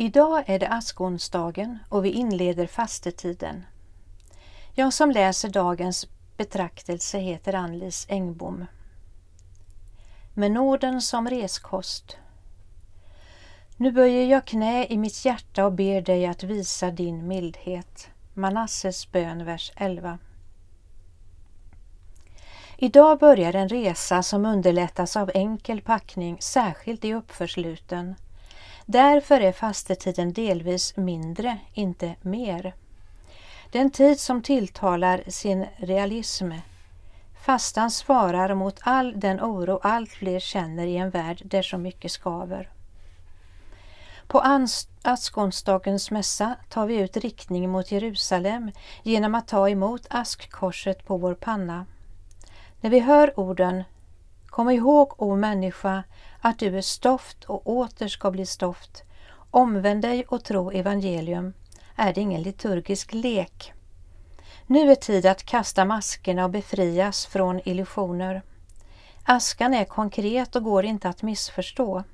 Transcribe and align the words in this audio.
Idag 0.00 0.44
är 0.46 0.58
det 0.58 0.68
askonsdagen 0.68 1.78
och 1.88 2.04
vi 2.04 2.10
inleder 2.10 2.66
fastetiden. 2.66 3.64
Jag 4.74 4.92
som 4.92 5.10
läser 5.10 5.48
dagens 5.48 6.08
betraktelse 6.36 7.18
heter 7.18 7.54
Anlis 7.54 8.06
Engbom. 8.08 8.66
Med 10.34 10.50
nåden 10.50 11.02
som 11.02 11.28
reskost. 11.28 12.16
Nu 13.76 13.92
böjer 13.92 14.26
jag 14.26 14.44
knä 14.44 14.86
i 14.86 14.98
mitt 14.98 15.24
hjärta 15.24 15.66
och 15.66 15.72
ber 15.72 16.00
dig 16.00 16.26
att 16.26 16.42
visa 16.42 16.90
din 16.90 17.28
mildhet. 17.28 18.08
Manasses 18.34 19.12
bön, 19.12 19.44
vers 19.44 19.72
11. 19.76 20.18
Idag 22.76 23.18
börjar 23.18 23.52
en 23.52 23.68
resa 23.68 24.22
som 24.22 24.46
underlättas 24.46 25.16
av 25.16 25.30
enkel 25.34 25.80
packning, 25.80 26.36
särskilt 26.40 27.04
i 27.04 27.14
uppförsluten. 27.14 28.14
Därför 28.90 29.40
är 29.40 29.52
fastetiden 29.52 30.32
delvis 30.32 30.96
mindre, 30.96 31.58
inte 31.74 32.14
mer. 32.20 32.74
Den 33.70 33.90
tid 33.90 34.20
som 34.20 34.42
tilltalar 34.42 35.22
sin 35.26 35.66
realism. 35.76 36.52
Fastan 37.44 37.90
svarar 37.90 38.54
mot 38.54 38.80
all 38.80 39.20
den 39.20 39.40
oro 39.40 39.80
allt 39.82 40.10
fler 40.10 40.40
känner 40.40 40.86
i 40.86 40.96
en 40.96 41.10
värld 41.10 41.42
där 41.44 41.62
så 41.62 41.78
mycket 41.78 42.10
skaver. 42.10 42.70
På 44.26 44.66
askonsdagens 45.02 46.10
mässa 46.10 46.56
tar 46.68 46.86
vi 46.86 46.96
ut 46.96 47.16
riktning 47.16 47.70
mot 47.70 47.92
Jerusalem 47.92 48.70
genom 49.02 49.34
att 49.34 49.48
ta 49.48 49.68
emot 49.68 50.06
askkorset 50.10 51.06
på 51.06 51.16
vår 51.16 51.34
panna. 51.34 51.86
När 52.80 52.90
vi 52.90 53.00
hör 53.00 53.40
orden 53.40 53.84
Kom 54.48 54.70
ihåg, 54.70 55.22
o 55.22 55.36
människa, 55.36 56.04
att 56.40 56.58
du 56.58 56.78
är 56.78 56.82
stoft 56.82 57.44
och 57.44 57.66
åter 57.66 58.08
ska 58.08 58.30
bli 58.30 58.46
stoft. 58.46 59.02
Omvänd 59.50 60.02
dig 60.02 60.24
och 60.28 60.44
tro 60.44 60.70
evangelium 60.70 61.52
är 61.96 62.12
det 62.12 62.20
ingen 62.20 62.42
liturgisk 62.42 63.14
lek. 63.14 63.72
Nu 64.66 64.90
är 64.90 64.94
tid 64.94 65.26
att 65.26 65.44
kasta 65.44 65.84
maskerna 65.84 66.44
och 66.44 66.50
befrias 66.50 67.26
från 67.26 67.60
illusioner. 67.64 68.42
Askan 69.24 69.74
är 69.74 69.84
konkret 69.84 70.56
och 70.56 70.62
går 70.62 70.84
inte 70.84 71.08
att 71.08 71.22
missförstå. 71.22 72.04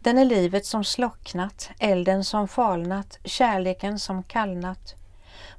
Den 0.00 0.18
är 0.18 0.24
livet 0.24 0.66
som 0.66 0.84
slocknat, 0.84 1.70
elden 1.78 2.24
som 2.24 2.48
falnat, 2.48 3.18
kärleken 3.24 3.98
som 3.98 4.22
kallnat. 4.22 4.94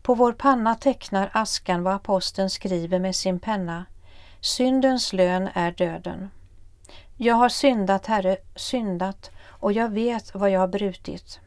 På 0.02 0.16
vår 0.16 0.34
panna 0.34 0.76
tecknar 0.76 1.30
askan 1.34 1.84
vad 1.84 1.94
aposteln 1.94 2.50
skriver 2.50 3.00
med 3.00 3.16
sin 3.16 3.40
penna. 3.40 3.86
Syndens 4.46 5.14
lön 5.14 5.50
är 5.54 5.72
döden. 5.72 6.30
Jag 7.18 7.36
har 7.36 7.50
syndat, 7.50 8.06
Herre, 8.06 8.38
syndat 8.56 9.32
och 9.46 9.74
jag 9.74 9.90
vet 9.90 10.36
vad 10.36 10.50
jag 10.52 10.60
har 10.60 10.68
brutit. 10.68 11.40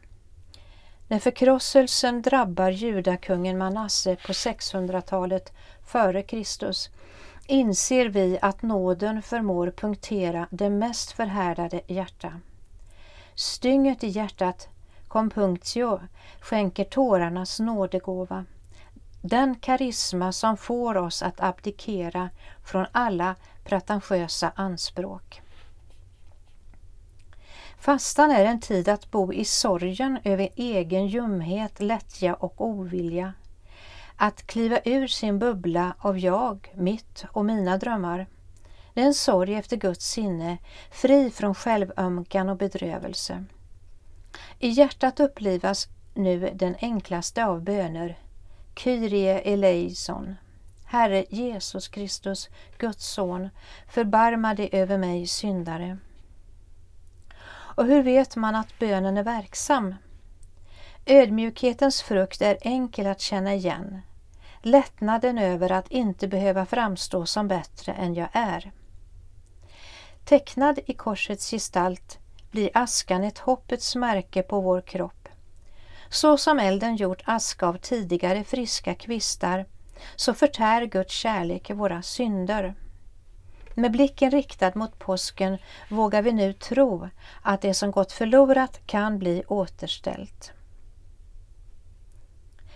När 1.07 1.19
förkrosselsen 1.19 2.21
drabbar 2.21 2.69
judakungen 2.69 3.57
Manasse 3.57 4.15
på 4.15 4.33
600-talet 4.33 5.53
före 5.85 6.21
Kristus 6.21 6.89
inser 7.47 8.05
vi 8.05 8.39
att 8.41 8.61
nåden 8.61 9.21
förmår 9.21 9.73
punktera 9.77 10.47
det 10.51 10.69
mest 10.69 11.11
förhärdade 11.11 11.81
hjärta. 11.87 12.33
Stynget 13.35 14.03
i 14.03 14.07
hjärtat, 14.07 14.69
compunctio, 15.07 15.99
skänker 16.39 16.83
tårarnas 16.83 17.59
nådegåva. 17.59 18.45
Den 19.29 19.55
karisma 19.55 20.31
som 20.31 20.57
får 20.57 20.97
oss 20.97 21.23
att 21.23 21.41
abdikera 21.41 22.29
från 22.63 22.85
alla 22.91 23.35
pretentiösa 23.63 24.51
anspråk. 24.55 25.41
Fastan 27.77 28.31
är 28.31 28.45
en 28.45 28.59
tid 28.59 28.89
att 28.89 29.11
bo 29.11 29.33
i 29.33 29.45
sorgen 29.45 30.19
över 30.23 30.49
egen 30.55 31.07
ljumhet, 31.07 31.79
lättja 31.79 32.33
och 32.33 32.61
ovilja. 32.61 33.33
Att 34.15 34.47
kliva 34.47 34.79
ur 34.85 35.07
sin 35.07 35.39
bubbla 35.39 35.95
av 35.99 36.19
jag, 36.19 36.73
mitt 36.75 37.25
och 37.31 37.45
mina 37.45 37.77
drömmar. 37.77 38.27
Det 38.93 39.01
är 39.01 39.05
en 39.05 39.13
sorg 39.13 39.55
efter 39.55 39.77
Guds 39.77 40.05
sinne, 40.05 40.57
fri 40.91 41.31
från 41.31 41.55
självömkan 41.55 42.49
och 42.49 42.57
bedrövelse. 42.57 43.45
I 44.59 44.69
hjärtat 44.69 45.19
upplivas 45.19 45.87
nu 46.13 46.51
den 46.55 46.75
enklaste 46.81 47.45
av 47.45 47.61
böner, 47.61 48.17
Kyrie 48.77 49.39
eleison. 49.39 50.35
Herre 50.85 51.25
Jesus 51.29 51.87
Kristus, 51.87 52.49
Guds 52.77 53.05
son, 53.05 53.49
förbarma 53.87 54.53
dig 54.53 54.69
över 54.71 54.97
mig 54.97 55.27
syndare. 55.27 55.97
Och 57.49 57.85
hur 57.85 58.03
vet 58.03 58.35
man 58.35 58.55
att 58.55 58.79
bönen 58.79 59.17
är 59.17 59.23
verksam? 59.23 59.95
Ödmjukhetens 61.05 62.01
frukt 62.01 62.41
är 62.41 62.57
enkel 62.61 63.07
att 63.07 63.21
känna 63.21 63.55
igen. 63.55 64.01
Lättnaden 64.61 65.37
över 65.37 65.71
att 65.71 65.91
inte 65.91 66.27
behöva 66.27 66.65
framstå 66.65 67.25
som 67.25 67.47
bättre 67.47 67.93
än 67.93 68.13
jag 68.13 68.29
är. 68.31 68.71
Tecknad 70.25 70.79
i 70.85 70.93
korsets 70.93 71.51
gestalt 71.51 72.19
blir 72.51 72.69
askan 72.73 73.23
ett 73.23 73.37
hoppets 73.37 73.95
märke 73.95 74.43
på 74.43 74.61
vår 74.61 74.81
kropp. 74.81 75.26
Så 76.09 76.37
som 76.37 76.59
elden 76.59 76.95
gjort 76.95 77.21
aska 77.25 77.67
av 77.67 77.77
tidigare 77.77 78.43
friska 78.43 78.95
kvistar 78.95 79.65
så 80.15 80.33
förtär 80.33 80.85
Guds 80.85 81.13
kärlek 81.13 81.71
våra 81.71 82.01
synder. 82.01 82.75
Med 83.73 83.91
blicken 83.91 84.31
riktad 84.31 84.71
mot 84.75 84.99
påsken 84.99 85.57
vågar 85.89 86.21
vi 86.21 86.31
nu 86.31 86.53
tro 86.53 87.09
att 87.41 87.61
det 87.61 87.73
som 87.73 87.91
gått 87.91 88.11
förlorat 88.11 88.79
kan 88.85 89.19
bli 89.19 89.43
återställt. 89.47 90.51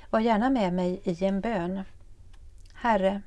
Var 0.10 0.20
gärna 0.20 0.50
med 0.50 0.74
mig 0.74 1.02
i 1.04 1.26
en 1.26 1.42
bön. 1.42 1.84
Herre, 2.74 3.22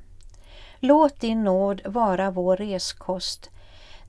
låt 0.80 1.20
din 1.20 1.44
nåd 1.44 1.80
vara 1.84 2.30
vår 2.30 2.56
reskost 2.56 3.50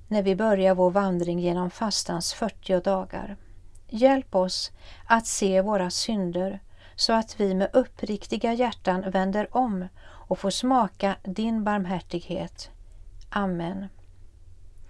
när 0.08 0.24
vi 0.24 0.36
börjar 0.36 0.76
vår 0.76 0.92
vandring 0.92 1.40
genom 1.40 1.70
fastans 1.70 2.34
40 2.34 2.80
dagar. 2.80 3.38
Hjälp 3.96 4.36
oss 4.36 4.72
att 5.06 5.28
se 5.28 5.62
våra 5.62 5.90
synder 5.90 6.60
så 6.96 7.14
att 7.14 7.40
vi 7.40 7.54
med 7.54 7.70
uppriktiga 7.74 8.54
hjärtan 8.54 9.12
vänder 9.12 9.58
om 9.58 9.88
och 10.04 10.40
får 10.40 10.50
smaka 10.50 11.16
din 11.24 11.64
barmhärtighet. 11.64 12.70
Amen. 13.30 13.88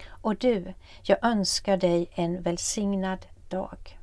Och 0.08 0.36
du, 0.36 0.74
jag 1.04 1.18
önskar 1.22 1.78
dig 1.78 2.10
en 2.14 2.42
välsignad 2.42 3.26
dag. 3.50 4.00